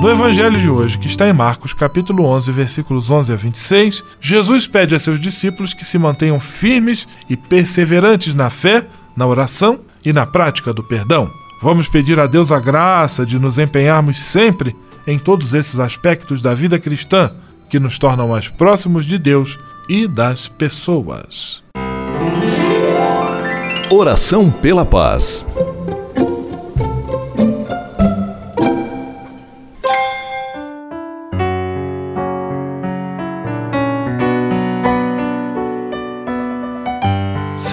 No 0.00 0.10
evangelho 0.10 0.58
de 0.60 0.68
hoje, 0.68 0.98
que 0.98 1.06
está 1.06 1.26
em 1.26 1.32
Marcos, 1.32 1.72
capítulo 1.72 2.24
11, 2.26 2.52
versículos 2.52 3.10
11 3.10 3.32
a 3.32 3.36
26, 3.36 4.04
Jesus 4.20 4.66
pede 4.66 4.94
a 4.94 4.98
seus 4.98 5.18
discípulos 5.18 5.72
que 5.72 5.86
se 5.86 5.98
mantenham 5.98 6.38
firmes 6.38 7.08
e 7.30 7.36
perseverantes 7.36 8.34
na 8.34 8.50
fé, 8.50 8.86
na 9.16 9.26
oração 9.26 9.80
e 10.04 10.12
na 10.12 10.26
prática 10.26 10.72
do 10.72 10.82
perdão. 10.82 11.30
Vamos 11.62 11.88
pedir 11.88 12.20
a 12.20 12.26
Deus 12.26 12.52
a 12.52 12.60
graça 12.60 13.24
de 13.24 13.38
nos 13.38 13.58
empenharmos 13.58 14.20
sempre 14.20 14.76
em 15.06 15.18
todos 15.18 15.54
esses 15.54 15.80
aspectos 15.80 16.42
da 16.42 16.52
vida 16.52 16.78
cristã 16.78 17.30
que 17.70 17.80
nos 17.80 17.98
tornam 17.98 18.28
mais 18.28 18.48
próximos 18.48 19.06
de 19.06 19.18
Deus 19.18 19.58
e 19.88 20.06
das 20.06 20.46
pessoas. 20.46 21.62
Oração 23.90 24.50
pela 24.50 24.84
paz. 24.84 25.46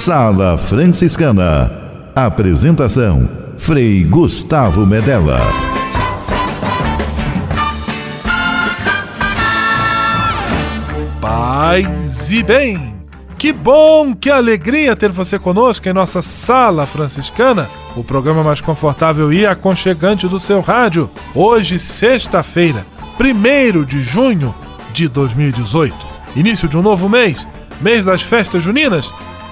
Sala 0.00 0.56
Franciscana. 0.56 1.70
Apresentação: 2.16 3.28
Frei 3.58 4.02
Gustavo 4.02 4.86
Medella. 4.86 5.38
Paz 11.20 12.32
e 12.32 12.42
bem. 12.42 12.96
Que 13.36 13.52
bom, 13.52 14.14
que 14.14 14.30
alegria 14.30 14.96
ter 14.96 15.12
você 15.12 15.38
conosco 15.38 15.86
em 15.86 15.92
nossa 15.92 16.22
Sala 16.22 16.86
Franciscana, 16.86 17.68
o 17.94 18.02
programa 18.02 18.42
mais 18.42 18.62
confortável 18.62 19.30
e 19.30 19.44
aconchegante 19.44 20.26
do 20.26 20.40
seu 20.40 20.62
rádio. 20.62 21.10
Hoje, 21.34 21.78
sexta-feira, 21.78 22.86
1 23.20 23.84
de 23.84 24.00
junho 24.00 24.54
de 24.94 25.08
2018. 25.08 25.94
Início 26.34 26.66
de 26.70 26.78
um 26.78 26.82
novo 26.82 27.06
mês, 27.06 27.46
mês 27.82 28.06
das 28.06 28.22
festas 28.22 28.62
juninas, 28.62 29.12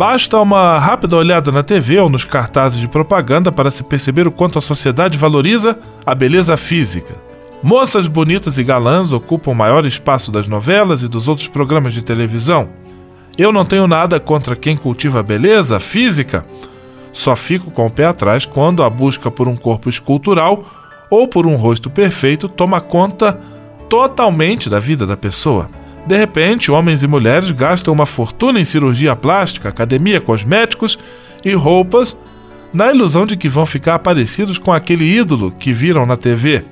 Basta 0.00 0.40
uma 0.40 0.78
rápida 0.78 1.14
olhada 1.14 1.52
na 1.52 1.62
TV 1.62 1.98
ou 1.98 2.08
nos 2.08 2.24
cartazes 2.24 2.80
de 2.80 2.88
propaganda 2.88 3.52
para 3.52 3.70
se 3.70 3.84
perceber 3.84 4.26
o 4.26 4.32
quanto 4.32 4.56
a 4.56 4.62
sociedade 4.62 5.18
valoriza 5.18 5.78
a 6.06 6.14
beleza 6.14 6.56
física. 6.56 7.14
Moças 7.62 8.06
bonitas 8.06 8.56
e 8.56 8.64
galãs 8.64 9.12
ocupam 9.12 9.50
o 9.50 9.54
maior 9.54 9.84
espaço 9.84 10.32
das 10.32 10.46
novelas 10.46 11.02
e 11.02 11.08
dos 11.08 11.28
outros 11.28 11.48
programas 11.48 11.92
de 11.92 12.00
televisão. 12.00 12.70
Eu 13.36 13.52
não 13.52 13.62
tenho 13.62 13.86
nada 13.86 14.18
contra 14.18 14.56
quem 14.56 14.74
cultiva 14.74 15.20
a 15.20 15.22
beleza 15.22 15.78
física, 15.78 16.46
só 17.12 17.36
fico 17.36 17.70
com 17.70 17.84
o 17.84 17.90
pé 17.90 18.06
atrás 18.06 18.46
quando 18.46 18.82
a 18.82 18.88
busca 18.88 19.30
por 19.30 19.48
um 19.48 19.56
corpo 19.56 19.90
escultural 19.90 20.64
ou 21.10 21.28
por 21.28 21.46
um 21.46 21.56
rosto 21.56 21.90
perfeito 21.90 22.48
toma 22.48 22.80
conta 22.80 23.38
totalmente 23.86 24.70
da 24.70 24.78
vida 24.78 25.06
da 25.06 25.14
pessoa. 25.14 25.68
De 26.06 26.16
repente, 26.16 26.70
homens 26.70 27.02
e 27.02 27.06
mulheres 27.06 27.50
gastam 27.50 27.92
uma 27.92 28.06
fortuna 28.06 28.58
em 28.58 28.64
cirurgia 28.64 29.14
plástica, 29.14 29.68
academia, 29.68 30.20
cosméticos 30.20 30.98
e 31.44 31.52
roupas, 31.52 32.16
na 32.72 32.90
ilusão 32.90 33.26
de 33.26 33.36
que 33.36 33.48
vão 33.48 33.66
ficar 33.66 33.98
parecidos 33.98 34.58
com 34.58 34.72
aquele 34.72 35.04
ídolo 35.04 35.52
que 35.52 35.72
viram 35.72 36.06
na 36.06 36.16
TV. 36.16 36.64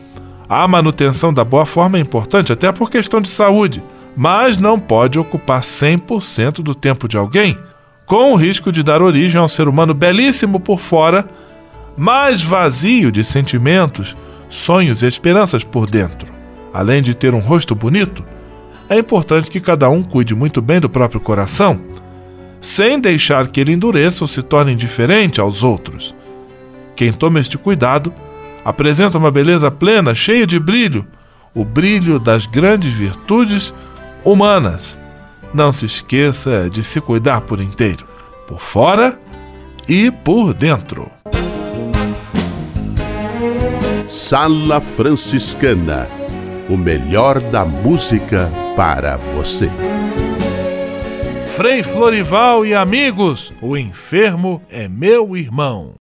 A 0.48 0.66
manutenção 0.66 1.32
da 1.32 1.44
boa 1.44 1.66
forma 1.66 1.98
é 1.98 2.00
importante, 2.00 2.52
até 2.52 2.72
por 2.72 2.90
questão 2.90 3.20
de 3.20 3.28
saúde, 3.28 3.82
mas 4.16 4.58
não 4.58 4.78
pode 4.78 5.18
ocupar 5.18 5.60
100% 5.60 6.62
do 6.62 6.74
tempo 6.74 7.06
de 7.06 7.16
alguém, 7.16 7.56
com 8.06 8.32
o 8.32 8.36
risco 8.36 8.72
de 8.72 8.82
dar 8.82 9.02
origem 9.02 9.40
a 9.40 9.44
um 9.44 9.48
ser 9.48 9.68
humano 9.68 9.92
belíssimo 9.92 10.58
por 10.58 10.80
fora, 10.80 11.28
mas 11.96 12.42
vazio 12.42 13.12
de 13.12 13.22
sentimentos, 13.22 14.16
sonhos 14.48 15.02
e 15.02 15.06
esperanças 15.06 15.62
por 15.62 15.88
dentro. 15.88 16.32
Além 16.72 17.02
de 17.02 17.14
ter 17.14 17.34
um 17.34 17.40
rosto 17.40 17.74
bonito, 17.74 18.24
é 18.88 18.98
importante 18.98 19.50
que 19.50 19.60
cada 19.60 19.88
um 19.90 20.02
cuide 20.02 20.34
muito 20.34 20.62
bem 20.62 20.80
do 20.80 20.88
próprio 20.88 21.20
coração, 21.20 21.80
sem 22.60 22.98
deixar 22.98 23.48
que 23.48 23.60
ele 23.60 23.72
endureça 23.72 24.24
ou 24.24 24.28
se 24.28 24.42
torne 24.42 24.72
indiferente 24.72 25.40
aos 25.40 25.62
outros. 25.62 26.14
Quem 26.96 27.12
toma 27.12 27.38
este 27.38 27.58
cuidado 27.58 28.12
apresenta 28.64 29.18
uma 29.18 29.30
beleza 29.30 29.70
plena, 29.70 30.14
cheia 30.14 30.46
de 30.46 30.58
brilho, 30.58 31.06
o 31.54 31.64
brilho 31.64 32.18
das 32.18 32.46
grandes 32.46 32.92
virtudes 32.92 33.72
humanas. 34.24 34.98
Não 35.52 35.70
se 35.70 35.86
esqueça 35.86 36.68
de 36.70 36.82
se 36.82 37.00
cuidar 37.00 37.42
por 37.42 37.60
inteiro, 37.60 38.06
por 38.46 38.60
fora 38.60 39.18
e 39.88 40.10
por 40.10 40.52
dentro. 40.52 41.10
Sala 44.08 44.80
Franciscana 44.80 46.17
o 46.68 46.76
melhor 46.76 47.40
da 47.40 47.64
música 47.64 48.50
para 48.76 49.16
você. 49.16 49.70
Frei 51.48 51.82
Florival 51.82 52.64
e 52.64 52.74
amigos, 52.74 53.52
o 53.60 53.76
enfermo 53.76 54.62
é 54.70 54.86
meu 54.86 55.36
irmão. 55.36 55.94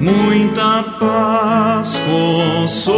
Muita 0.00 0.84
paz, 0.98 2.00
consolação. 2.06 2.96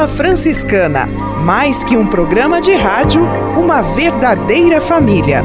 Sala 0.00 0.08
Franciscana, 0.08 1.06
mais 1.44 1.84
que 1.84 1.94
um 1.94 2.06
programa 2.06 2.58
de 2.58 2.72
rádio, 2.72 3.22
uma 3.54 3.82
verdadeira 3.82 4.80
família. 4.80 5.44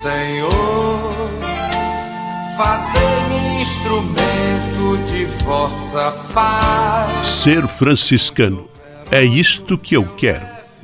Senhor, 0.00 1.28
fazei-me 2.56 3.62
instrumento 3.62 5.10
de 5.10 5.24
vossa 5.42 6.12
paz. 6.32 7.26
Ser 7.26 7.66
franciscano 7.66 8.68
é 9.10 9.24
isto 9.24 9.76
que 9.76 9.96
eu 9.96 10.04
quero. 10.04 10.55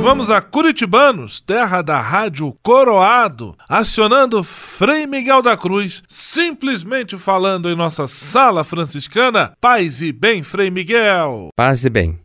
vamos 0.00 0.30
a 0.30 0.40
Curitibanos, 0.40 1.40
terra 1.40 1.82
da 1.82 2.00
rádio 2.00 2.56
Coroado, 2.62 3.54
acionando 3.68 4.42
Frei 4.42 5.06
Miguel 5.06 5.42
da 5.42 5.56
Cruz, 5.56 6.02
simplesmente 6.08 7.18
falando 7.18 7.68
em 7.68 7.76
nossa 7.76 8.06
sala 8.06 8.64
franciscana. 8.64 9.52
Paz 9.60 10.00
e 10.00 10.10
bem, 10.10 10.42
Frei 10.42 10.70
Miguel. 10.70 11.50
Paz 11.54 11.84
e 11.84 11.90
bem. 11.90 12.18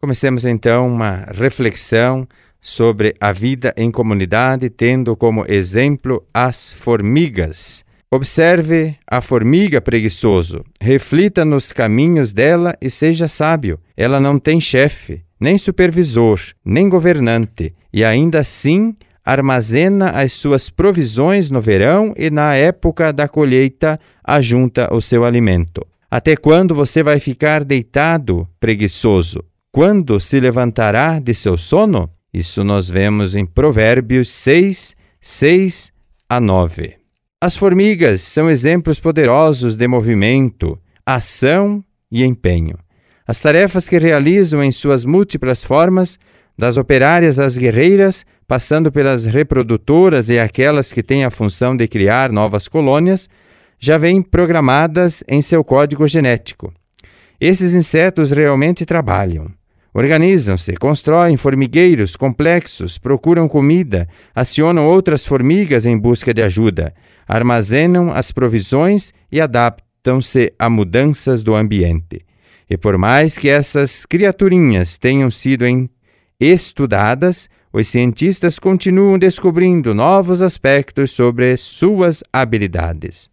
Comecemos 0.00 0.46
então 0.46 0.88
uma 0.88 1.26
reflexão 1.30 2.26
sobre 2.58 3.14
a 3.20 3.32
vida 3.32 3.74
em 3.76 3.90
comunidade, 3.90 4.70
tendo 4.70 5.14
como 5.14 5.44
exemplo 5.46 6.24
as 6.32 6.72
formigas. 6.72 7.84
Observe 8.12 8.96
a 9.06 9.20
formiga 9.20 9.80
preguiçoso, 9.80 10.64
reflita 10.80 11.44
nos 11.44 11.72
caminhos 11.72 12.32
dela 12.32 12.76
e 12.82 12.90
seja 12.90 13.28
sábio. 13.28 13.78
Ela 13.96 14.18
não 14.18 14.36
tem 14.36 14.60
chefe, 14.60 15.22
nem 15.38 15.56
supervisor, 15.56 16.40
nem 16.64 16.88
governante, 16.88 17.72
e 17.92 18.04
ainda 18.04 18.40
assim 18.40 18.96
armazena 19.24 20.10
as 20.10 20.32
suas 20.32 20.68
provisões 20.68 21.50
no 21.50 21.60
verão 21.60 22.12
e 22.16 22.30
na 22.30 22.56
época 22.56 23.12
da 23.12 23.28
colheita 23.28 24.00
ajunta 24.24 24.92
o 24.92 25.00
seu 25.00 25.24
alimento. 25.24 25.86
Até 26.10 26.34
quando 26.34 26.74
você 26.74 27.04
vai 27.04 27.20
ficar 27.20 27.62
deitado, 27.62 28.48
preguiçoso? 28.58 29.44
Quando 29.70 30.18
se 30.18 30.40
levantará 30.40 31.20
de 31.20 31.32
seu 31.32 31.56
sono? 31.56 32.10
Isso 32.34 32.64
nós 32.64 32.90
vemos 32.90 33.36
em 33.36 33.46
Provérbios 33.46 34.28
6, 34.30 34.96
6 35.20 35.92
a 36.28 36.40
9. 36.40 36.99
As 37.42 37.56
formigas 37.56 38.20
são 38.20 38.50
exemplos 38.50 39.00
poderosos 39.00 39.74
de 39.74 39.88
movimento, 39.88 40.78
ação 41.06 41.82
e 42.12 42.22
empenho. 42.22 42.76
As 43.26 43.40
tarefas 43.40 43.88
que 43.88 43.98
realizam 43.98 44.62
em 44.62 44.70
suas 44.70 45.06
múltiplas 45.06 45.64
formas, 45.64 46.18
das 46.58 46.76
operárias 46.76 47.38
às 47.38 47.56
guerreiras, 47.56 48.26
passando 48.46 48.92
pelas 48.92 49.24
reprodutoras 49.24 50.28
e 50.28 50.38
aquelas 50.38 50.92
que 50.92 51.02
têm 51.02 51.24
a 51.24 51.30
função 51.30 51.74
de 51.74 51.88
criar 51.88 52.30
novas 52.30 52.68
colônias, 52.68 53.26
já 53.78 53.96
vêm 53.96 54.20
programadas 54.20 55.24
em 55.26 55.40
seu 55.40 55.64
código 55.64 56.06
genético. 56.06 56.70
Esses 57.40 57.72
insetos 57.72 58.32
realmente 58.32 58.84
trabalham. 58.84 59.46
Organizam-se, 59.94 60.74
constroem 60.74 61.38
formigueiros 61.38 62.16
complexos, 62.16 62.98
procuram 62.98 63.48
comida, 63.48 64.06
acionam 64.34 64.86
outras 64.86 65.24
formigas 65.24 65.86
em 65.86 65.98
busca 65.98 66.34
de 66.34 66.42
ajuda, 66.42 66.92
armazenam 67.30 68.12
as 68.12 68.32
provisões 68.32 69.12
e 69.30 69.40
adaptam-se 69.40 70.52
a 70.58 70.68
mudanças 70.68 71.44
do 71.44 71.54
ambiente. 71.54 72.26
E 72.68 72.76
por 72.76 72.98
mais 72.98 73.38
que 73.38 73.48
essas 73.48 74.04
criaturinhas 74.04 74.98
tenham 74.98 75.30
sido 75.30 75.64
estudadas, 76.40 77.48
os 77.72 77.86
cientistas 77.86 78.58
continuam 78.58 79.16
descobrindo 79.16 79.94
novos 79.94 80.42
aspectos 80.42 81.12
sobre 81.12 81.56
suas 81.56 82.24
habilidades. 82.32 83.30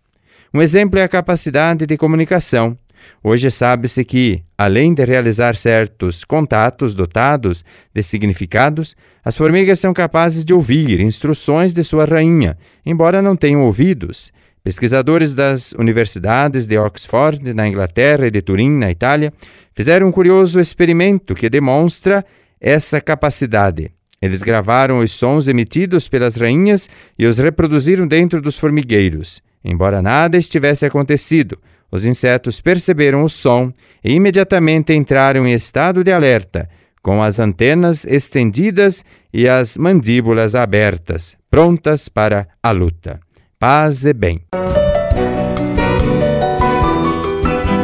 Um 0.53 0.61
exemplo 0.61 0.99
é 0.99 1.03
a 1.03 1.09
capacidade 1.09 1.87
de 1.87 1.97
comunicação. 1.97 2.77
Hoje 3.23 3.49
sabe-se 3.51 4.03
que, 4.05 4.43
além 4.57 4.93
de 4.93 5.03
realizar 5.05 5.55
certos 5.55 6.23
contatos 6.23 6.95
dotados 6.95 7.63
de 7.93 8.01
significados, 8.03 8.95
as 9.23 9.35
formigas 9.35 9.79
são 9.79 9.93
capazes 9.93 10.45
de 10.45 10.53
ouvir 10.53 10.99
instruções 10.99 11.73
de 11.73 11.83
sua 11.83 12.05
rainha, 12.05 12.57
embora 12.85 13.21
não 13.21 13.35
tenham 13.35 13.63
ouvidos. 13.63 14.31
Pesquisadores 14.63 15.33
das 15.33 15.71
universidades 15.73 16.67
de 16.67 16.77
Oxford, 16.77 17.53
na 17.53 17.67
Inglaterra, 17.67 18.27
e 18.27 18.31
de 18.31 18.41
Turim, 18.41 18.71
na 18.71 18.91
Itália, 18.91 19.31
fizeram 19.73 20.07
um 20.07 20.11
curioso 20.11 20.59
experimento 20.59 21.33
que 21.33 21.49
demonstra 21.49 22.25
essa 22.59 22.99
capacidade. 22.99 23.91
Eles 24.21 24.41
gravaram 24.41 24.99
os 24.99 25.11
sons 25.11 25.47
emitidos 25.47 26.07
pelas 26.07 26.35
rainhas 26.35 26.89
e 27.17 27.25
os 27.25 27.37
reproduziram 27.37 28.07
dentro 28.07 28.41
dos 28.41 28.57
formigueiros. 28.57 29.41
Embora 29.63 30.01
nada 30.01 30.37
estivesse 30.37 30.85
acontecido, 30.85 31.57
os 31.91 32.05
insetos 32.05 32.61
perceberam 32.61 33.23
o 33.23 33.29
som 33.29 33.71
e 34.03 34.13
imediatamente 34.13 34.93
entraram 34.93 35.47
em 35.47 35.53
estado 35.53 36.03
de 36.03 36.11
alerta, 36.11 36.69
com 37.01 37.23
as 37.23 37.39
antenas 37.39 38.05
estendidas 38.05 39.03
e 39.33 39.47
as 39.47 39.77
mandíbulas 39.77 40.55
abertas, 40.55 41.35
prontas 41.49 42.09
para 42.09 42.47
a 42.61 42.71
luta. 42.71 43.19
Paz 43.59 44.05
e 44.05 44.13
bem. 44.13 44.41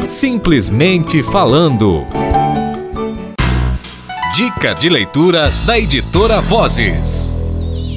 Simplesmente 0.07 1.23
falando. 1.23 2.05
Dica 4.35 4.73
de 4.73 4.89
leitura 4.89 5.49
da 5.65 5.79
editora 5.79 6.41
Vozes. 6.41 7.42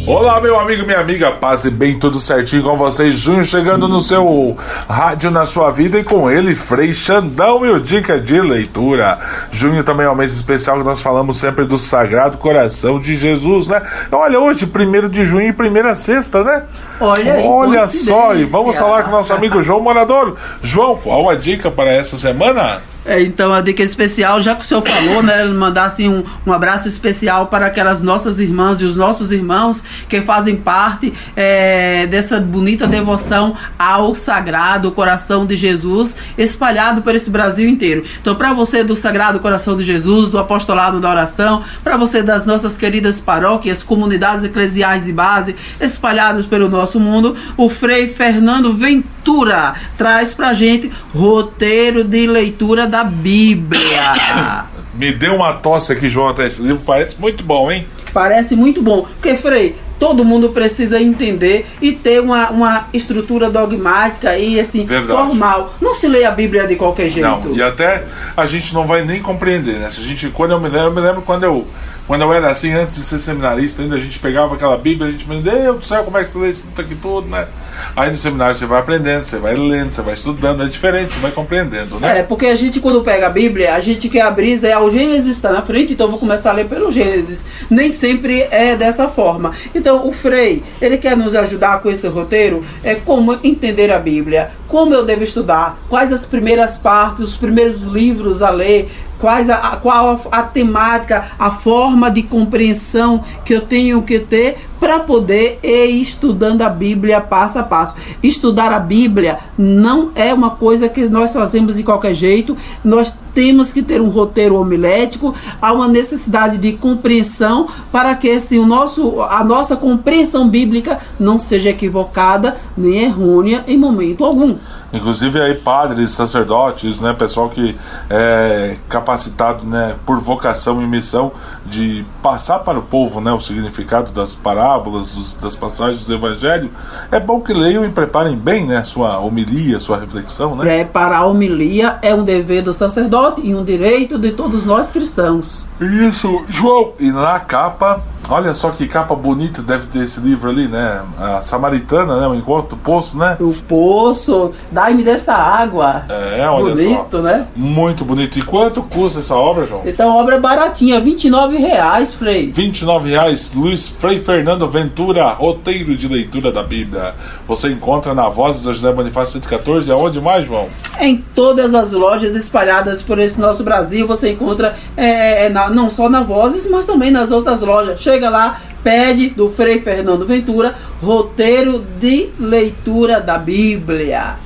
Olá, 0.07 0.41
meu 0.41 0.57
amigo 0.57 0.87
minha 0.87 1.01
amiga, 1.01 1.33
paz 1.33 1.65
e 1.65 1.71
bem, 1.71 1.99
tudo 1.99 2.21
certinho 2.21 2.63
com 2.63 2.77
vocês? 2.77 3.17
Junho 3.17 3.45
chegando 3.45 3.89
no 3.89 4.01
seu 4.01 4.57
rádio 4.89 5.33
na 5.33 5.45
sua 5.45 5.73
vida 5.73 5.99
e 5.99 6.05
com 6.05 6.31
ele, 6.31 6.55
Frei 6.55 6.95
Xandão 6.95 7.67
e 7.67 7.71
o 7.71 7.81
Dica 7.81 8.17
de 8.17 8.41
Leitura. 8.41 9.19
Junho 9.51 9.83
também 9.83 10.07
é 10.07 10.11
um 10.11 10.15
mês 10.15 10.33
especial 10.33 10.79
que 10.79 10.85
nós 10.85 11.01
falamos 11.01 11.39
sempre 11.39 11.65
do 11.65 11.77
Sagrado 11.77 12.39
Coração 12.39 13.01
de 13.01 13.17
Jesus, 13.17 13.67
né? 13.67 13.83
Olha, 14.13 14.39
hoje, 14.39 14.65
primeiro 14.65 15.09
de 15.09 15.25
junho 15.25 15.49
e 15.49 15.53
primeira 15.53 15.93
sexta, 15.97 16.45
né? 16.45 16.63
Olha 17.01 17.35
aí, 17.35 17.45
Olha 17.45 17.89
só, 17.89 18.33
e 18.37 18.45
vamos 18.45 18.79
falar 18.79 19.03
com 19.03 19.09
o 19.09 19.13
nosso 19.13 19.35
amigo 19.35 19.61
João 19.61 19.81
Morador. 19.81 20.37
João, 20.63 20.97
qual 20.97 21.29
a 21.29 21.35
dica 21.35 21.69
para 21.69 21.91
essa 21.91 22.17
semana? 22.17 22.81
É, 23.07 23.23
então 23.23 23.55
a 23.55 23.61
dica 23.61 23.85
especial, 23.85 24.41
já 24.41 24.57
que 24.57 24.63
o 24.63 24.65
senhor 24.65 24.83
falou, 24.83 25.23
né, 25.23 25.45
mandar 25.45 25.85
assim 25.85 26.09
um, 26.09 26.25
um 26.45 26.53
abraço 26.53 26.89
especial 26.89 27.47
para 27.47 27.67
aquelas 27.67 28.03
nossas 28.03 28.41
irmãs 28.41 28.81
e 28.81 28.85
os 28.85 28.97
nossos 28.97 29.31
irmãos 29.31 29.85
que 30.09 30.21
fazem 30.21 30.57
parte 30.57 31.15
é, 31.37 32.07
dessa 32.09 32.41
bonita 32.41 32.87
devoção 32.87 33.57
ao 33.79 34.15
Sagrado 34.15 34.91
Coração 34.91 35.47
de 35.47 35.57
Jesus, 35.57 36.17
espalhado 36.37 37.01
por 37.03 37.15
esse 37.15 37.31
Brasil 37.31 37.69
inteiro. 37.69 38.03
Então, 38.21 38.35
para 38.35 38.53
você 38.53 38.83
do 38.83 38.97
Sagrado 38.97 39.39
Coração 39.39 39.77
de 39.77 39.85
Jesus, 39.85 40.29
do 40.29 40.39
Apostolado 40.39 41.01
da 41.01 41.09
Oração, 41.09 41.63
para 41.85 41.97
você 41.97 42.23
das 42.23 42.45
nossas 42.45 42.77
queridas 42.77 43.21
paróquias, 43.21 43.85
comunidades 43.85 44.45
eclesiais 44.45 45.05
de 45.05 45.13
base, 45.13 45.55
espalhados 45.81 46.47
pelo 46.47 46.69
nosso 46.69 46.99
mundo, 46.99 47.37
o 47.57 47.69
Frei 47.69 48.09
Fernando 48.09 48.75
Ventura 48.75 49.75
traz 49.97 50.35
pra 50.35 50.55
gente 50.55 50.91
roteiro 51.15 52.03
de 52.03 52.27
leitura 52.27 52.87
da 52.87 52.96
da 52.97 53.05
Bíblia. 53.05 54.65
Me 54.97 55.13
deu 55.13 55.35
uma 55.35 55.53
tosse 55.53 55.93
aqui, 55.93 56.09
João, 56.09 56.29
até 56.29 56.47
esse 56.47 56.63
livro 56.63 56.83
parece 56.87 57.21
muito 57.21 57.45
bom, 57.45 57.71
hein? 57.71 57.87
Parece 58.15 58.57
muito 58.57 58.81
bom. 58.81 59.03
Porque, 59.03 59.37
Frei, 59.37 59.77
todo 59.99 60.25
mundo 60.25 60.49
precisa 60.49 60.99
entender 60.99 61.67
e 61.83 61.93
ter 61.93 62.23
uma, 62.23 62.49
uma 62.49 62.89
estrutura 62.95 63.51
dogmática 63.51 64.39
e 64.39 64.59
assim, 64.59 64.87
Verdade. 64.87 65.29
formal. 65.29 65.75
Não 65.83 65.95
se 65.95 66.09
lê 66.09 66.25
a 66.25 66.31
Bíblia 66.31 66.67
de 66.67 66.77
qualquer 66.77 67.11
jeito. 67.11 67.29
Não, 67.29 67.55
e 67.55 67.63
até 67.63 68.05
a 68.35 68.47
gente 68.47 68.73
não 68.73 68.87
vai 68.87 69.05
nem 69.05 69.21
compreender, 69.21 69.79
né? 69.79 69.91
Se 69.91 70.01
a 70.01 70.05
gente, 70.05 70.31
quando 70.31 70.53
eu 70.53 70.61
me 70.61 70.71
lembro, 70.71 70.87
eu 70.87 70.95
me 70.95 71.01
lembro 71.03 71.21
quando 71.21 71.45
eu 71.45 71.67
quando 72.07 72.23
eu 72.23 72.33
era 72.33 72.51
assim, 72.51 72.73
antes 72.73 72.95
de 72.95 73.03
ser 73.03 73.19
seminarista, 73.19 73.83
ainda 73.83 73.97
a 73.97 74.01
gente 74.01 74.19
pegava 74.19 74.55
aquela 74.55 74.77
Bíblia, 74.77 75.09
a 75.09 75.11
gente 75.11 75.29
me 75.29 75.41
Deus 75.41 75.79
do 75.79 75.85
céu, 75.85 76.05
como 76.05 76.17
é 76.19 76.25
que 76.25 76.31
você 76.31 76.39
lê 76.39 76.51
isso 76.51 76.69
aqui 76.77 76.95
tudo, 76.95 77.29
né? 77.29 77.49
Aí 77.95 78.11
no 78.11 78.17
seminário 78.17 78.55
você 78.55 78.67
vai 78.67 78.81
aprendendo, 78.81 79.25
você 79.25 79.39
vai 79.39 79.55
lendo, 79.55 79.91
você 79.91 80.03
vai 80.03 80.15
estudando, 80.15 80.63
é 80.63 80.67
diferente, 80.67 81.15
você 81.15 81.21
vai 81.21 81.31
compreendendo, 81.31 81.99
né? 82.01 82.21
É, 82.21 82.23
porque 82.23 82.47
a 82.47 82.55
gente 82.55 82.81
quando 82.81 83.03
pega 83.03 83.27
a 83.27 83.31
Bíblia, 83.31 83.75
a 83.75 83.81
gente 83.81 84.09
quer 84.09 84.23
abrir, 84.23 84.65
é 84.65 84.79
o 84.79 84.91
Gênesis 84.91 85.37
está 85.37 85.53
na 85.53 85.63
frente, 85.63 85.93
então 85.93 86.07
eu 86.07 86.11
vou 86.13 86.21
começar 86.21 86.51
a 86.51 86.55
ler 86.55 86.67
pelo 86.69 86.91
Gênesis. 86.91 87.45
Nem 87.69 87.91
sempre 87.91 88.43
é 88.51 88.77
dessa 88.77 89.09
forma. 89.09 89.53
Então 89.75 90.07
o 90.07 90.13
Frei, 90.13 90.63
ele 90.81 90.99
quer 90.99 91.17
nos 91.17 91.35
ajudar 91.35 91.81
com 91.81 91.91
esse 91.91 92.07
roteiro, 92.07 92.65
é 92.83 92.95
como 92.95 93.39
entender 93.43 93.93
a 93.93 93.99
Bíblia, 93.99 94.53
como 94.69 94.95
eu 94.95 95.05
devo 95.05 95.23
estudar, 95.23 95.79
quais 95.89 96.13
as 96.13 96.25
primeiras 96.25 96.79
partes, 96.79 97.25
os 97.25 97.37
primeiros 97.37 97.83
livros 97.83 98.43
a 98.43 98.51
ler, 98.51 98.91
quais 99.19 99.49
a, 99.51 99.77
qual 99.77 100.21
a, 100.31 100.39
a, 100.39 100.43
temática, 100.43 101.25
a 101.39 101.51
forma 101.51 102.11
de 102.11 102.23
compreensão 102.23 103.23
que 103.45 103.55
eu 103.55 103.63
tenho 103.63 104.03
que 104.03 104.19
ter 104.19 104.59
para 104.87 105.01
poder 105.01 105.59
ir 105.65 106.01
estudando 106.01 106.63
a 106.63 106.69
Bíblia 106.69 107.21
passo 107.21 107.59
a 107.59 107.65
passo. 107.65 107.97
Estudar 108.23 108.71
a 108.71 108.79
Bíblia 108.79 109.37
não 109.59 110.13
é 110.15 110.33
uma 110.33 110.51
coisa 110.51 110.89
que 110.89 111.09
nós 111.09 111.33
fazemos 111.33 111.75
de 111.75 111.83
qualquer 111.83 112.15
jeito. 112.15 112.57
Nós 112.85 113.13
temos 113.37 113.71
que 113.71 113.83
ter 113.83 114.01
um 114.01 114.09
roteiro 114.09 114.55
homilético, 114.57 115.35
há 115.61 115.71
uma 115.71 115.87
necessidade 115.87 116.57
de 116.57 116.73
compreensão 116.73 117.69
para 117.93 118.15
que 118.15 118.31
assim, 118.31 118.59
o 118.59 118.65
nosso, 118.65 119.21
a 119.21 119.45
nossa 119.45 119.77
compreensão 119.77 120.49
bíblica 120.49 120.99
não 121.21 121.39
seja 121.39 121.69
equivocada 121.69 122.57
nem 122.75 123.03
errônea 123.03 123.63
em 123.69 123.77
momento 123.77 124.25
algum. 124.25 124.57
Inclusive 124.91 125.39
aí 125.39 125.55
padres, 125.55 126.13
sacerdotes, 126.13 126.99
né, 126.99 127.13
pessoal 127.13 127.51
que 127.51 127.77
é 128.09 128.77
capacitado, 128.89 129.67
né, 129.67 129.97
por 130.07 130.19
vocação 130.19 130.81
e 130.81 130.87
missão 130.87 131.33
de 131.67 132.07
passar 132.23 132.61
para 132.61 132.79
o 132.79 132.83
povo, 132.83 133.21
né, 133.21 133.33
o 133.33 133.41
significado 133.41 134.13
das 134.13 134.35
parábolas, 134.35 134.76
dos, 134.79 135.35
das 135.35 135.57
passagens 135.57 136.05
do 136.05 136.15
evangelho, 136.15 136.71
é 137.11 137.19
bom 137.21 137.41
que 137.41 137.53
leiam 137.53 137.85
e 137.85 137.91
preparem 137.91 138.37
bem, 138.37 138.67
né, 138.67 138.83
sua 138.85 139.19
homilia, 139.19 139.81
sua 139.81 139.99
reflexão, 139.99 140.55
né? 140.57 140.65
Preparar 140.65 141.23
a 141.23 141.27
homilia 141.27 141.99
é 142.03 142.15
um 142.15 142.25
dever 142.25 142.63
do 142.63 142.73
sacerdote 142.73 143.41
e 143.43 143.55
um 143.55 143.65
direito 143.65 144.19
de 144.19 144.33
todos 144.33 144.65
nós 144.65 144.91
cristãos. 144.91 145.67
Isso, 145.81 146.45
João. 146.49 146.93
E 146.99 147.11
na 147.11 147.39
capa, 147.39 148.01
olha 148.29 148.55
só 148.55 148.71
que 148.71 148.89
capa 148.89 149.15
bonita 149.15 149.61
deve 149.61 149.87
ter 149.87 150.05
esse 150.05 150.21
livro 150.21 150.49
ali, 150.49 150.69
né? 150.69 151.03
A 151.19 151.43
Samaritana, 151.43 152.19
né? 152.21 152.27
O 152.27 152.35
Encontro 152.35 152.71
do 152.71 152.77
Poço, 152.77 153.19
né? 153.19 153.37
O 153.41 153.53
Poço, 153.53 154.53
dai-me 154.71 155.03
desta 155.03 155.35
água. 155.35 156.05
É, 156.09 156.49
olha 156.49 156.75
bonito, 156.75 157.17
só. 157.17 157.19
né? 157.19 157.47
Muito 157.55 158.05
bonito. 158.05 158.39
E 158.39 158.43
quanto 158.43 158.83
custa 158.83 159.19
essa 159.19 159.35
obra, 159.35 159.67
João? 159.67 159.83
Então, 159.85 160.13
a 160.13 160.17
obra 160.17 160.37
é 160.37 160.41
baratinha, 160.41 161.01
29 161.01 161.59
reais, 161.59 162.15
Frei. 162.15 162.51
29 162.51 163.11
reais, 163.11 163.53
Luiz 163.55 163.89
Frei 163.89 164.19
Fernando 164.19 164.56
Ventura, 164.65 165.29
roteiro 165.31 165.97
de 165.97 166.07
leitura 166.07 166.53
da 166.53 166.63
Bíblia. 166.63 167.15
Você 167.49 167.69
encontra 167.69 168.15
na 168.15 168.29
Voz 168.29 168.63
da 168.63 168.73
José 168.73 168.93
Bonifácio 168.93 169.35
114, 169.41 169.91
aonde 169.91 170.21
mais, 170.21 170.47
João? 170.47 170.69
Em 171.01 171.17
todas 171.35 171.75
as 171.75 171.91
lojas 171.91 172.37
espalhadas 172.37 173.03
por 173.03 173.19
esse 173.19 173.41
nosso 173.41 173.65
Brasil, 173.65 174.07
você 174.07 174.31
encontra 174.31 174.77
é, 174.97 175.47
é 175.47 175.49
na 175.49 175.69
não 175.69 175.91
só 175.91 176.09
na 176.09 176.23
Vozes, 176.23 176.71
mas 176.71 176.87
também 176.87 177.11
nas 177.11 177.33
outras 177.33 177.61
lojas. 177.61 178.01
Chega 178.01 178.31
lá, 178.31 178.61
pede 178.85 179.31
do 179.31 179.51
Frei 179.51 179.81
Fernando 179.81 180.25
Ventura 180.25 180.77
roteiro 181.03 181.85
de 181.99 182.31
leitura 182.39 183.21
da 183.21 183.37
Bíblia. 183.37 184.37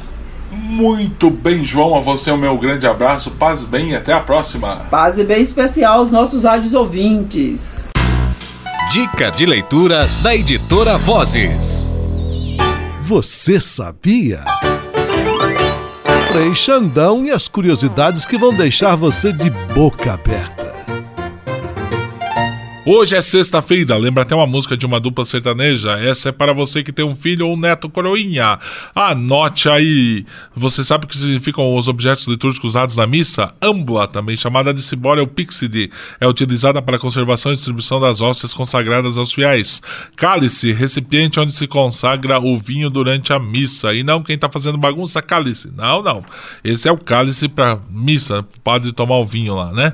Muito 0.51 1.31
bem, 1.31 1.65
João. 1.65 1.97
A 1.97 2.01
você 2.01 2.31
o 2.31 2.37
meu 2.37 2.57
grande 2.59 2.87
abraço. 2.87 3.31
Paz 3.33 3.65
bem 3.65 3.91
e 3.91 3.97
até 3.97 4.13
a 4.13 4.21
próxima. 4.21 4.87
Paz 4.91 5.19
e 5.19 5.25
bem 5.25 5.43
especial 5.43 6.01
aos 6.01 6.11
nossos 6.11 6.45
rádios 6.45 6.75
ouvintes. 6.75 7.91
Dica 8.91 9.31
de 9.31 9.47
leitura 9.47 10.09
da 10.21 10.35
editora 10.35 10.99
Vozes. 10.99 11.87
Você 13.03 13.61
sabia? 13.61 14.41
Frei 16.33 16.53
Xandão 16.57 17.25
e 17.25 17.31
as 17.31 17.47
curiosidades 17.47 18.27
que 18.27 18.37
vão 18.37 18.53
deixar 18.53 18.97
você 18.97 19.33
de 19.33 19.49
boca 19.49 20.15
aberta. 20.15 20.70
Hoje 22.87 23.15
é 23.15 23.21
sexta-feira, 23.21 23.95
lembra 23.99 24.23
até 24.23 24.35
uma 24.35 24.47
música 24.47 24.75
de 24.75 24.87
uma 24.87 24.99
dupla 24.99 25.23
sertaneja? 25.27 26.01
Essa 26.01 26.31
é 26.31 26.33
para 26.33 26.55
você 26.55 26.83
que 26.83 26.91
tem 26.91 27.05
um 27.05 27.15
filho 27.15 27.47
ou 27.47 27.53
um 27.53 27.57
neto 27.57 27.91
coroinha. 27.91 28.59
Anote 28.95 29.69
aí. 29.69 30.25
Você 30.57 30.83
sabe 30.83 31.05
o 31.05 31.09
que 31.09 31.17
significam 31.17 31.77
os 31.77 31.89
objetos 31.89 32.27
litúrgicos 32.27 32.71
usados 32.71 32.97
na 32.97 33.07
missa? 33.07 33.53
Ambula, 33.61 34.09
também 34.09 34.35
chamada 34.35 34.73
de 34.73 34.81
cibória 34.81 35.23
ou 35.23 35.27
pixide, 35.27 35.91
é 36.19 36.27
utilizada 36.27 36.81
para 36.81 36.99
conservação 36.99 37.53
e 37.53 37.55
distribuição 37.55 38.01
das 38.01 38.23
hóstias 38.23 38.55
consagradas 38.55 39.19
aos 39.19 39.31
fiéis. 39.31 39.83
Cálice, 40.17 40.73
recipiente 40.73 41.39
onde 41.39 41.53
se 41.53 41.67
consagra 41.67 42.41
o 42.41 42.59
vinho 42.59 42.89
durante 42.89 43.31
a 43.31 43.39
missa. 43.39 43.93
E 43.93 44.03
não 44.03 44.23
quem 44.23 44.37
está 44.37 44.49
fazendo 44.49 44.79
bagunça, 44.79 45.21
cálice. 45.21 45.71
Não, 45.77 46.03
não. 46.03 46.25
Esse 46.65 46.89
é 46.89 46.93
o 46.93 46.97
cálice 46.97 47.47
para 47.47 47.79
missa, 47.91 48.41
o 48.41 48.61
padre 48.61 48.91
tomar 48.91 49.19
o 49.19 49.27
vinho 49.27 49.55
lá, 49.55 49.71
né? 49.71 49.93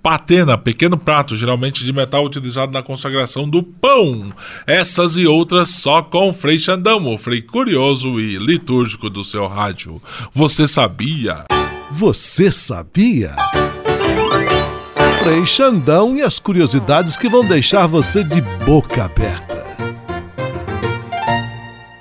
Patena, 0.00 0.56
pequeno 0.56 0.96
prato, 0.96 1.36
geralmente 1.36 1.84
de 1.84 1.92
metal 1.92 2.27
utilizado 2.28 2.72
na 2.72 2.82
consagração 2.82 3.48
do 3.48 3.62
pão. 3.62 4.32
Essas 4.66 5.16
e 5.16 5.26
outras 5.26 5.70
só 5.70 6.02
com 6.02 6.32
Frei 6.32 6.58
Xandão, 6.58 7.12
o 7.12 7.18
Frei 7.18 7.42
curioso 7.42 8.20
e 8.20 8.38
litúrgico 8.38 9.10
do 9.10 9.24
seu 9.24 9.46
rádio. 9.46 10.00
Você 10.32 10.68
sabia? 10.68 11.44
Você 11.90 12.52
sabia? 12.52 13.34
Frei 15.22 15.44
Xandão 15.44 16.16
e 16.16 16.22
as 16.22 16.38
curiosidades 16.38 17.16
que 17.16 17.28
vão 17.28 17.46
deixar 17.46 17.86
você 17.86 18.22
de 18.22 18.40
boca 18.64 19.04
aberta. 19.04 19.57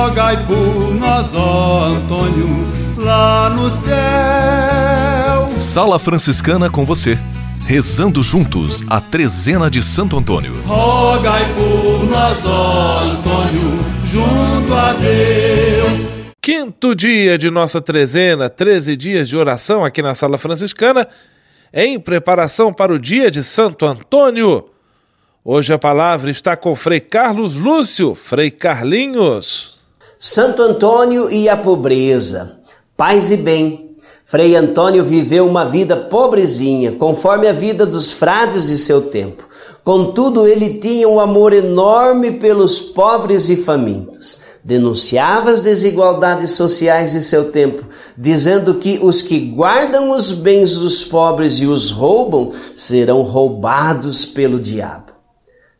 Rogai 0.00 0.46
por 0.46 0.94
nós, 0.94 1.26
ó 1.34 1.84
Antônio, 1.88 2.48
lá 2.96 3.50
no 3.50 3.68
céu. 3.68 5.50
Sala 5.58 5.98
Franciscana 5.98 6.70
com 6.70 6.86
você. 6.86 7.18
Rezando 7.66 8.22
juntos 8.22 8.82
a 8.88 8.98
trezena 8.98 9.70
de 9.70 9.82
Santo 9.82 10.16
Antônio. 10.16 10.54
Rogai 10.62 11.44
por 11.52 12.08
nós, 12.08 12.46
ó 12.46 13.00
Antônio, 13.00 13.76
junto 14.06 14.72
a 14.72 14.94
Deus. 14.94 16.32
Quinto 16.40 16.94
dia 16.94 17.36
de 17.36 17.50
nossa 17.50 17.82
trezena, 17.82 18.48
13 18.48 18.96
dias 18.96 19.28
de 19.28 19.36
oração 19.36 19.84
aqui 19.84 20.00
na 20.00 20.14
Sala 20.14 20.38
Franciscana, 20.38 21.06
em 21.74 22.00
preparação 22.00 22.72
para 22.72 22.90
o 22.90 22.98
dia 22.98 23.30
de 23.30 23.44
Santo 23.44 23.84
Antônio. 23.84 24.70
Hoje 25.44 25.74
a 25.74 25.78
palavra 25.78 26.30
está 26.30 26.56
com 26.56 26.74
Frei 26.74 27.00
Carlos 27.00 27.56
Lúcio, 27.56 28.14
Frei 28.14 28.50
Carlinhos. 28.50 29.78
Santo 30.22 30.60
Antônio 30.60 31.30
e 31.30 31.48
a 31.48 31.56
pobreza. 31.56 32.58
Paz 32.94 33.30
e 33.30 33.38
bem. 33.38 33.96
Frei 34.22 34.54
Antônio 34.54 35.02
viveu 35.02 35.48
uma 35.48 35.64
vida 35.64 35.96
pobrezinha, 35.96 36.92
conforme 36.92 37.48
a 37.48 37.54
vida 37.54 37.86
dos 37.86 38.12
frades 38.12 38.68
de 38.68 38.76
seu 38.76 39.00
tempo. 39.00 39.48
Contudo, 39.82 40.46
ele 40.46 40.74
tinha 40.74 41.08
um 41.08 41.18
amor 41.18 41.54
enorme 41.54 42.32
pelos 42.32 42.82
pobres 42.82 43.48
e 43.48 43.56
famintos. 43.56 44.36
Denunciava 44.62 45.52
as 45.52 45.62
desigualdades 45.62 46.50
sociais 46.50 47.12
de 47.12 47.22
seu 47.22 47.50
tempo, 47.50 47.86
dizendo 48.14 48.74
que 48.74 49.00
os 49.02 49.22
que 49.22 49.38
guardam 49.38 50.14
os 50.14 50.32
bens 50.32 50.76
dos 50.76 51.02
pobres 51.02 51.54
e 51.60 51.66
os 51.66 51.90
roubam 51.90 52.50
serão 52.76 53.22
roubados 53.22 54.26
pelo 54.26 54.60
diabo. 54.60 55.12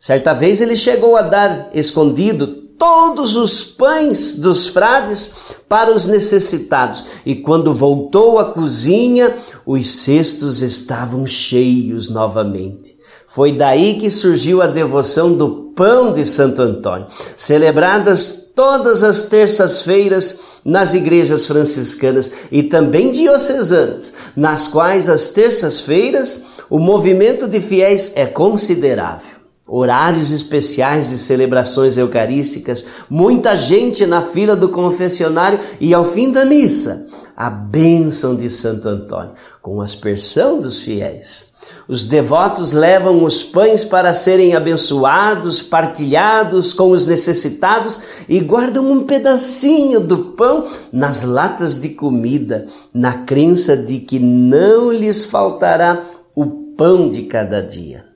Certa 0.01 0.33
vez 0.33 0.63
ele 0.63 0.79
chegou 0.79 1.15
a 1.15 1.21
dar 1.21 1.69
escondido 1.75 2.60
todos 2.81 3.37
os 3.37 3.63
pães 3.63 4.37
dos 4.37 4.67
frades 4.67 5.33
para 5.69 5.95
os 5.95 6.07
necessitados, 6.07 7.05
e 7.27 7.35
quando 7.35 7.75
voltou 7.75 8.39
à 8.39 8.47
cozinha, 8.47 9.37
os 9.67 9.87
cestos 9.91 10.63
estavam 10.63 11.27
cheios 11.27 12.09
novamente. 12.09 12.97
Foi 13.29 13.53
daí 13.53 14.01
que 14.01 14.09
surgiu 14.09 14.63
a 14.63 14.67
devoção 14.67 15.35
do 15.35 15.73
pão 15.77 16.11
de 16.11 16.25
Santo 16.25 16.63
Antônio, 16.63 17.07
celebradas 17.37 18.51
todas 18.57 19.03
as 19.03 19.25
terças-feiras 19.25 20.41
nas 20.65 20.95
igrejas 20.95 21.45
franciscanas 21.45 22.33
e 22.51 22.63
também 22.63 23.13
diocesanas, 23.13 24.15
nas 24.35 24.67
quais 24.67 25.07
as 25.11 25.29
terças-feiras 25.29 26.45
o 26.71 26.79
movimento 26.79 27.47
de 27.47 27.61
fiéis 27.61 28.13
é 28.15 28.25
considerável 28.25 29.40
horários 29.71 30.33
especiais 30.33 31.11
de 31.11 31.19
celebrações 31.19 31.97
eucarísticas, 31.97 32.85
muita 33.09 33.55
gente 33.55 34.05
na 34.05 34.21
fila 34.21 34.57
do 34.57 34.69
confessionário 34.69 35.61
e 35.81 35.95
ao 35.95 36.05
fim 36.05 36.33
da 36.33 36.45
missa, 36.45 37.07
a 37.37 37.49
bênção 37.49 38.35
de 38.35 38.51
Santo 38.51 38.89
Antônio, 38.89 39.33
com 39.63 39.81
aspersão 39.81 40.59
dos 40.59 40.81
fiéis. 40.81 41.51
Os 41.87 42.03
devotos 42.03 42.73
levam 42.73 43.25
os 43.25 43.43
pães 43.43 43.85
para 43.85 44.13
serem 44.13 44.55
abençoados, 44.55 45.63
partilhados 45.63 46.73
com 46.73 46.91
os 46.91 47.07
necessitados 47.07 48.01
e 48.29 48.41
guardam 48.41 48.85
um 48.85 49.05
pedacinho 49.05 50.01
do 50.01 50.19
pão 50.37 50.67
nas 50.93 51.23
latas 51.23 51.81
de 51.81 51.91
comida, 51.91 52.67
na 52.93 53.25
crença 53.25 53.77
de 53.77 53.99
que 53.99 54.19
não 54.19 54.93
lhes 54.93 55.25
faltará 55.25 56.03
o 56.35 56.47
pão 56.77 57.09
de 57.09 57.23
cada 57.23 57.61
dia. 57.61 58.10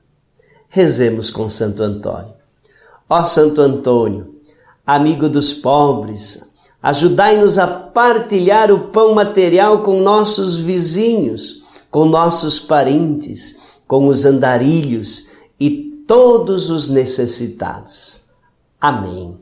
Rezemos 0.74 1.30
com 1.30 1.48
Santo 1.48 1.84
Antônio. 1.84 2.34
Ó 3.08 3.24
Santo 3.24 3.60
Antônio, 3.60 4.34
amigo 4.84 5.28
dos 5.28 5.54
pobres, 5.54 6.42
ajudai-nos 6.82 7.58
a 7.58 7.66
partilhar 7.68 8.72
o 8.72 8.88
pão 8.88 9.14
material 9.14 9.84
com 9.84 10.00
nossos 10.00 10.56
vizinhos, 10.56 11.62
com 11.92 12.06
nossos 12.06 12.58
parentes, 12.58 13.54
com 13.86 14.08
os 14.08 14.24
andarilhos 14.24 15.28
e 15.60 16.02
todos 16.08 16.70
os 16.70 16.88
necessitados. 16.88 18.22
Amém. 18.80 19.38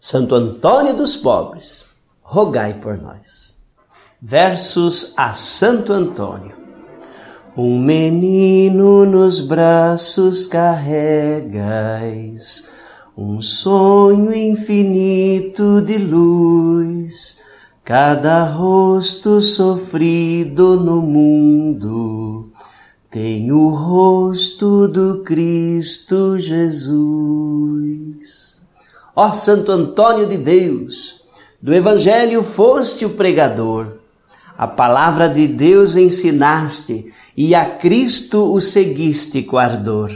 Santo 0.00 0.34
Antônio 0.34 0.96
dos 0.96 1.16
Pobres, 1.16 1.84
rogai 2.22 2.74
por 2.74 3.00
nós. 3.00 3.54
Versos 4.20 5.12
a 5.16 5.32
Santo 5.32 5.92
Antônio. 5.92 6.63
Um 7.56 7.78
menino 7.78 9.06
nos 9.06 9.40
braços 9.40 10.44
carregais, 10.46 11.48
um 13.16 13.40
sonho 13.40 14.34
infinito 14.34 15.80
de 15.80 15.98
luz, 15.98 17.38
cada 17.84 18.44
rosto 18.44 19.40
sofrido 19.40 20.80
no 20.80 21.00
mundo 21.00 22.52
tem 23.14 23.52
o 23.52 23.68
rosto 23.68 24.88
do 24.88 25.22
Cristo 25.22 26.36
Jesus. 26.36 26.96
Ó 29.14 29.30
Santo 29.30 29.70
Antônio 29.70 30.26
de 30.26 30.36
Deus, 30.36 31.22
do 31.62 31.72
Evangelho 31.72 32.42
foste 32.42 33.04
o 33.04 33.10
pregador, 33.10 33.98
a 34.58 34.66
palavra 34.66 35.28
de 35.28 35.46
Deus 35.46 35.94
ensinaste 35.94 37.12
e 37.36 37.54
a 37.54 37.64
Cristo 37.64 38.52
o 38.52 38.60
seguiste 38.60 39.42
com 39.42 39.58
ardor. 39.58 40.10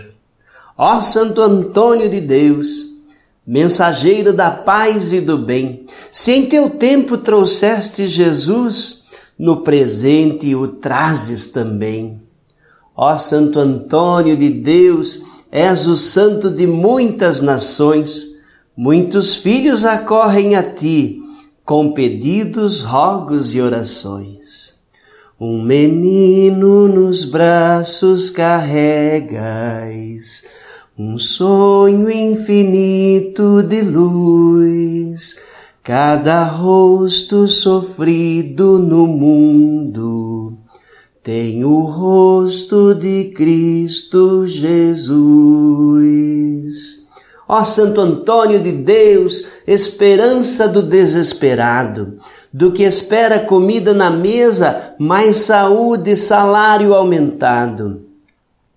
Ó 0.76 1.00
Santo 1.00 1.42
Antônio 1.42 2.09
de 2.09 2.20
Deus, 2.20 2.88
mensageiro 3.46 4.33
da 4.33 4.50
paz 4.50 5.12
e 5.12 5.20
do 5.20 5.37
bem, 5.37 5.85
se 6.12 6.33
em 6.33 6.46
teu 6.46 6.70
tempo 6.70 7.18
trouxeste 7.18 8.07
Jesus, 8.07 9.04
no 9.38 9.62
presente 9.62 10.54
o 10.54 10.68
trazes 10.68 11.46
também. 11.46 12.22
Ó 12.96 13.16
Santo 13.16 13.59
Antônio 13.59 14.37
de 14.37 14.50
Deus, 14.50 15.22
és 15.50 15.87
o 15.87 15.96
santo 15.96 16.50
de 16.50 16.66
muitas 16.66 17.40
nações, 17.40 18.28
muitos 18.76 19.35
filhos 19.35 19.85
acorrem 19.85 20.54
a 20.54 20.62
ti, 20.62 21.20
com 21.64 21.92
pedidos, 21.92 22.83
rogos 22.83 23.54
e 23.54 23.61
orações. 23.61 24.78
Um 25.40 25.62
menino 25.62 26.88
nos 26.88 27.24
braços 27.24 28.29
carregais, 28.29 29.35
um 30.98 31.16
sonho 31.18 32.11
infinito 32.11 33.62
de 33.62 33.83
luz, 33.83 35.37
cada 35.83 36.44
rosto 36.44 37.46
sofrido 37.46 38.79
no 38.79 39.07
mundo 39.07 40.59
tem 41.29 41.62
o 41.62 41.83
rosto 41.83 42.94
de 42.94 43.33
Cristo 43.37 44.46
Jesus. 44.46 45.18
Ó 47.46 47.62
Santo 47.64 48.01
Antônio 48.01 48.59
de 48.59 48.72
Deus, 48.72 49.44
esperança 49.66 50.66
do 50.66 50.83
desesperado, 50.83 52.18
do 52.53 52.73
que 52.73 52.83
espera 52.83 53.41
comida 53.41 53.93
na 53.93 54.11
mesa, 54.11 54.95
mais 54.99 55.39
saúde 55.39 56.13
e 56.13 56.17
salário 56.17 56.95
aumentado. 56.95 58.03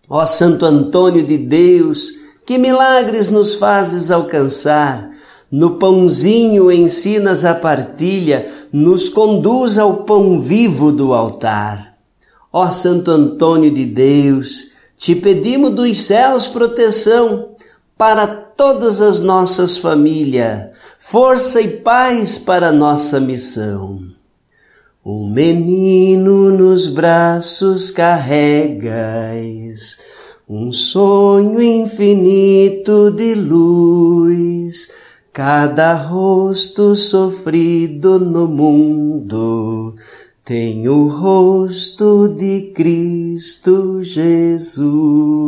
Ó 0.09 0.25
Santo 0.25 0.65
Antônio 0.65 1.23
de 1.23 1.37
Deus, 1.37 2.11
que 2.45 2.57
milagres 2.57 3.29
nos 3.29 3.55
fazes 3.55 4.11
alcançar. 4.11 5.09
No 5.49 5.71
pãozinho 5.71 6.71
ensinas 6.71 7.45
a 7.45 7.53
partilha, 7.53 8.47
nos 8.71 9.09
conduz 9.09 9.77
ao 9.77 10.03
pão 10.03 10.39
vivo 10.39 10.91
do 10.91 11.13
altar. 11.13 11.95
Ó 12.51 12.69
Santo 12.69 13.11
Antônio 13.11 13.71
de 13.71 13.85
Deus, 13.85 14.71
te 14.97 15.15
pedimos 15.15 15.71
dos 15.71 15.97
céus 15.99 16.47
proteção 16.47 17.49
para 17.97 18.27
todas 18.27 19.01
as 19.01 19.21
nossas 19.21 19.77
famílias 19.77 20.71
força 21.03 21.59
e 21.59 21.67
paz 21.67 22.37
para 22.37 22.71
nossa 22.71 23.19
missão. 23.19 24.03
Um 25.03 25.31
menino 25.31 26.51
nos 26.51 26.87
braços 26.87 27.89
carregas, 27.89 29.97
um 30.47 30.71
sonho 30.71 31.59
infinito 31.59 33.09
de 33.09 33.33
luz. 33.33 34.91
Cada 35.33 35.95
rosto 35.95 36.95
sofrido 36.95 38.19
no 38.19 38.47
mundo 38.47 39.95
tem 40.45 40.87
o 40.87 41.07
rosto 41.07 42.29
de 42.29 42.71
Cristo 42.75 44.03
Jesus. 44.03 45.41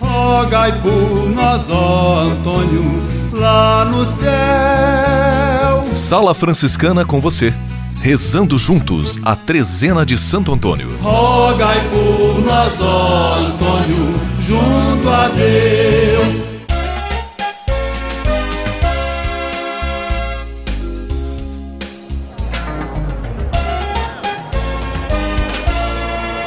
Rogai 0.00 0.72
por 0.80 1.30
nós, 1.30 1.62
ó 1.70 2.20
Antônio, 2.24 3.02
lá 3.32 3.84
no 3.84 4.04
céu. 4.04 5.84
Sala 5.92 6.34
Franciscana 6.34 7.04
com 7.04 7.20
você. 7.20 7.52
Rezando 8.00 8.56
juntos 8.56 9.18
a 9.24 9.34
trezena 9.34 10.06
de 10.06 10.16
Santo 10.16 10.52
Antônio. 10.52 10.88
Rogai 11.02 11.80
por 11.88 12.44
nós, 12.44 12.80
ó 12.80 13.34
Antônio, 13.34 14.20
junto 14.40 15.08
a 15.10 15.28
Deus. 15.28 16.48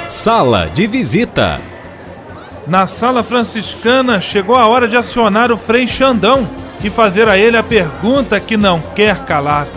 Sala 0.07 0.67
de 0.67 0.87
visita. 0.87 1.59
Na 2.71 2.87
sala 2.87 3.21
franciscana 3.21 4.21
chegou 4.21 4.55
a 4.55 4.65
hora 4.65 4.87
de 4.87 4.95
acionar 4.95 5.51
o 5.51 5.57
Frei 5.57 5.85
Xandão 5.85 6.49
e 6.81 6.89
fazer 6.89 7.27
a 7.27 7.37
ele 7.37 7.57
a 7.57 7.61
pergunta 7.61 8.39
que 8.39 8.55
não 8.55 8.79
quer 8.95 9.25
calar. 9.25 9.67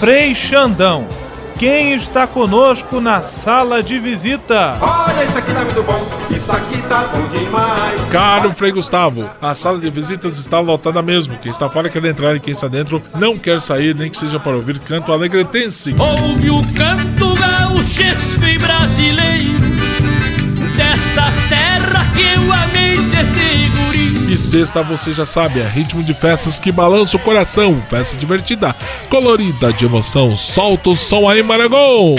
Frei 0.00 0.34
Xandão, 0.34 1.06
quem 1.56 1.92
está 1.92 2.26
conosco 2.26 3.00
na 3.00 3.22
sala 3.22 3.84
de 3.84 4.00
visita? 4.00 4.76
Olha, 4.80 5.24
isso 5.24 5.38
aqui 5.38 5.52
tá 5.52 5.60
muito 5.60 5.82
bom, 5.84 6.08
isso 6.28 6.50
aqui 6.50 6.82
tá 6.88 7.04
bom 7.14 7.22
demais. 7.28 8.10
Caro 8.10 8.52
Frei 8.52 8.72
Gustavo, 8.72 9.30
a 9.40 9.54
sala 9.54 9.78
de 9.78 9.88
visitas 9.88 10.36
está 10.36 10.58
lotada 10.58 11.00
mesmo. 11.02 11.38
Quem 11.38 11.52
está 11.52 11.70
fora 11.70 11.88
quer 11.88 12.04
entrar 12.04 12.34
e 12.34 12.40
quem 12.40 12.50
está 12.50 12.66
dentro 12.66 13.00
não 13.14 13.38
quer 13.38 13.60
sair, 13.60 13.94
nem 13.94 14.10
que 14.10 14.18
seja 14.18 14.40
para 14.40 14.56
ouvir 14.56 14.80
canto 14.80 15.12
alegretense. 15.12 15.94
Ouve 15.96 16.50
o 16.50 16.60
canto 16.74 17.32
gauchesco 17.32 18.44
e 18.44 18.58
brasileiro 18.58 19.69
desta 20.80 21.30
terra 21.50 22.06
que 22.14 22.22
eu 22.22 22.52
amei 22.52 22.96
desde 22.96 23.68
guri. 23.76 24.32
E 24.32 24.38
sexta 24.38 24.82
você 24.82 25.12
já 25.12 25.26
sabe, 25.26 25.60
é 25.60 25.68
ritmo 25.68 26.02
de 26.02 26.14
festas 26.14 26.58
que 26.58 26.72
balança 26.72 27.18
o 27.18 27.20
coração. 27.20 27.82
Festa 27.90 28.16
divertida, 28.16 28.74
colorida, 29.10 29.72
de 29.74 29.84
emoção. 29.84 30.34
Solta 30.36 30.88
o 30.88 30.96
som 30.96 31.28
aí, 31.28 31.42
Maragão! 31.42 32.16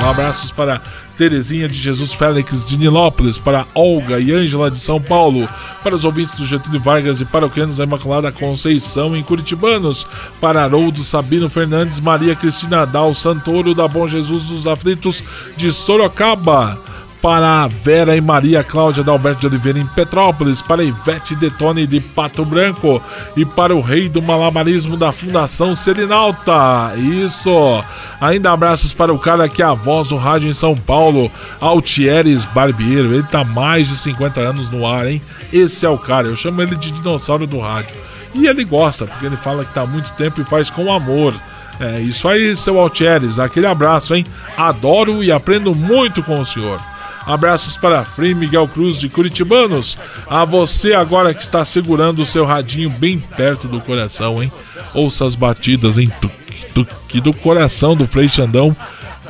Um 0.00 0.08
abraços 0.08 0.52
para 0.52 0.80
Terezinha 1.18 1.68
de 1.68 1.76
Jesus 1.76 2.12
Félix 2.12 2.64
de 2.64 2.78
Nilópolis, 2.78 3.36
para 3.38 3.66
Olga 3.74 4.20
e 4.20 4.32
Ângela 4.32 4.70
de 4.70 4.78
São 4.78 5.00
Paulo, 5.00 5.48
para 5.82 5.96
os 5.96 6.04
ouvintes 6.04 6.34
do 6.34 6.46
Getúlio 6.46 6.80
Vargas 6.80 7.20
e 7.20 7.24
paroquianos 7.24 7.76
da 7.76 7.84
Imaculada 7.84 8.30
Conceição 8.30 9.16
em 9.16 9.22
Curitibanos, 9.24 10.06
para 10.40 10.62
Haroldo 10.62 11.02
Sabino 11.02 11.50
Fernandes, 11.50 11.98
Maria 11.98 12.36
Cristina 12.36 12.86
Dal 12.86 13.12
Santoro 13.16 13.74
da 13.74 13.88
Bom 13.88 14.06
Jesus 14.06 14.44
dos 14.44 14.64
Aflitos 14.64 15.24
de 15.56 15.72
Sorocaba 15.72 16.78
para 17.20 17.66
Vera 17.66 18.16
e 18.16 18.20
Maria 18.20 18.62
Cláudia 18.62 19.02
da 19.02 19.12
Alberto 19.12 19.40
de 19.40 19.46
Oliveira 19.46 19.78
em 19.78 19.86
Petrópolis, 19.86 20.62
para 20.62 20.84
Ivete 20.84 21.34
Detone 21.34 21.86
de 21.86 22.00
Pato 22.00 22.44
Branco 22.44 23.02
e 23.36 23.44
para 23.44 23.74
o 23.74 23.80
rei 23.80 24.08
do 24.08 24.22
malabarismo 24.22 24.96
da 24.96 25.12
Fundação 25.12 25.74
Selinalta. 25.74 26.94
Isso! 26.96 27.84
Ainda 28.20 28.52
abraços 28.52 28.92
para 28.92 29.12
o 29.12 29.18
cara 29.18 29.48
que 29.48 29.62
é 29.62 29.64
a 29.64 29.74
voz 29.74 30.08
do 30.08 30.16
rádio 30.16 30.48
em 30.48 30.52
São 30.52 30.76
Paulo, 30.76 31.30
Altieres 31.60 32.44
Barbeiro. 32.44 33.14
Ele 33.14 33.22
tá 33.24 33.44
mais 33.44 33.88
de 33.88 33.96
50 33.96 34.40
anos 34.40 34.70
no 34.70 34.86
ar, 34.86 35.06
hein? 35.08 35.20
Esse 35.52 35.84
é 35.84 35.88
o 35.88 35.98
cara, 35.98 36.28
eu 36.28 36.36
chamo 36.36 36.62
ele 36.62 36.76
de 36.76 36.92
dinossauro 36.92 37.46
do 37.46 37.58
rádio. 37.58 37.96
E 38.34 38.46
ele 38.46 38.64
gosta, 38.64 39.06
porque 39.06 39.26
ele 39.26 39.36
fala 39.36 39.64
que 39.64 39.72
tá 39.72 39.82
há 39.82 39.86
muito 39.86 40.12
tempo 40.12 40.40
e 40.40 40.44
faz 40.44 40.70
com 40.70 40.92
amor. 40.92 41.34
É 41.80 42.00
isso 42.00 42.26
aí, 42.28 42.54
seu 42.56 42.78
Altieres. 42.78 43.38
Aquele 43.38 43.66
abraço, 43.66 44.14
hein? 44.14 44.26
Adoro 44.56 45.22
e 45.22 45.30
aprendo 45.30 45.74
muito 45.74 46.22
com 46.22 46.40
o 46.40 46.44
senhor. 46.44 46.80
Abraços 47.28 47.76
para 47.76 48.06
Frei 48.06 48.32
Miguel 48.32 48.66
Cruz 48.66 48.98
de 48.98 49.06
Curitibanos. 49.06 49.98
A 50.30 50.46
você 50.46 50.94
agora 50.94 51.34
que 51.34 51.42
está 51.42 51.62
segurando 51.62 52.22
o 52.22 52.26
seu 52.26 52.46
radinho 52.46 52.88
bem 52.88 53.18
perto 53.18 53.68
do 53.68 53.82
coração, 53.82 54.42
hein? 54.42 54.50
Ouça 54.94 55.26
as 55.26 55.34
batidas 55.34 55.98
em 55.98 56.08
tuque, 56.08 56.64
tuque 56.72 57.20
do 57.20 57.34
coração 57.34 57.94
do 57.94 58.08
Frei 58.08 58.28
Xandão. 58.28 58.74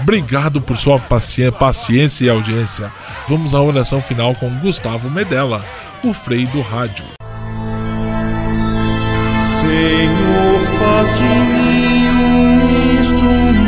Obrigado 0.01 0.61
por 0.61 0.77
sua 0.77 1.01
paciência 1.01 2.25
e 2.25 2.31
audiência. 2.31 2.93
Vamos 3.29 3.53
à 3.53 3.61
oração 3.61 4.01
final 4.01 4.33
com 4.37 4.49
Gustavo 4.61 5.11
Medella, 5.11 5.65
o 6.05 6.15
Frei 6.15 6.47
do 6.47 6.61
Rádio. 6.61 7.05
Senhor, 9.59 10.61
faz 10.79 11.19
de 11.19 11.25
mim 11.25 12.09
um 12.11 13.01
instrumento 13.01 13.68